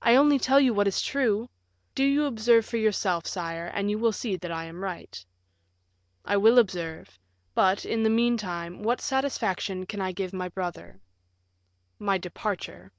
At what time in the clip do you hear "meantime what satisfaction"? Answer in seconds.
8.10-9.86